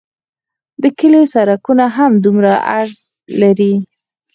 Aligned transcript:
د 0.81 0.83
کلیو 0.97 1.31
سرکونه 1.33 1.85
هم 1.89 1.93
همدومره 1.97 2.53
عرض 2.73 2.93
لري 3.41 3.73